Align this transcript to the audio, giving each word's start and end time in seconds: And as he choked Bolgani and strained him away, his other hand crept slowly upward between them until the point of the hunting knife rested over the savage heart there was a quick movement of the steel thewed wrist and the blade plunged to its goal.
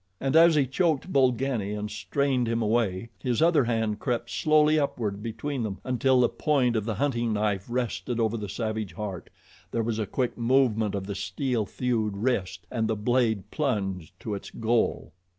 And 0.19 0.35
as 0.35 0.55
he 0.55 0.65
choked 0.65 1.13
Bolgani 1.13 1.73
and 1.77 1.87
strained 1.91 2.47
him 2.47 2.59
away, 2.63 3.09
his 3.19 3.39
other 3.39 3.65
hand 3.65 3.99
crept 3.99 4.31
slowly 4.31 4.79
upward 4.79 5.21
between 5.21 5.61
them 5.61 5.77
until 5.83 6.19
the 6.21 6.27
point 6.27 6.75
of 6.75 6.85
the 6.85 6.95
hunting 6.95 7.33
knife 7.33 7.67
rested 7.69 8.19
over 8.19 8.35
the 8.35 8.49
savage 8.49 8.93
heart 8.93 9.29
there 9.69 9.83
was 9.83 9.99
a 9.99 10.07
quick 10.07 10.35
movement 10.39 10.95
of 10.95 11.05
the 11.05 11.13
steel 11.13 11.67
thewed 11.67 12.17
wrist 12.17 12.65
and 12.71 12.87
the 12.87 12.95
blade 12.95 13.51
plunged 13.51 14.19
to 14.21 14.33
its 14.33 14.49
goal. 14.49 15.13